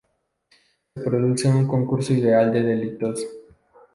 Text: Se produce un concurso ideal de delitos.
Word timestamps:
Se 0.95 0.99
produce 1.03 1.47
un 1.47 1.67
concurso 1.67 2.11
ideal 2.11 2.51
de 2.51 2.63
delitos. 2.63 3.23